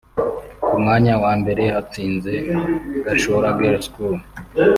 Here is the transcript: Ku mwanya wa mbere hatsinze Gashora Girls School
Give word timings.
Ku 0.63 0.73
mwanya 0.81 1.13
wa 1.23 1.33
mbere 1.41 1.63
hatsinze 1.75 2.33
Gashora 3.05 3.49
Girls 3.59 3.83
School 3.87 4.15